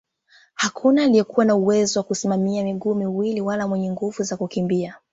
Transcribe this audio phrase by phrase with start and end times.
[0.53, 4.97] Hakuna aliyekuwa na uwezo wa kusimamia miguu miwili wala mwenye nguvu za kukimbia